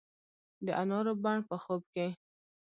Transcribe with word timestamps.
د 0.65 0.67
انارو 0.81 1.13
بڼ 1.23 1.37
په 1.49 1.55
خوب 1.63 1.81
کې 1.93 2.07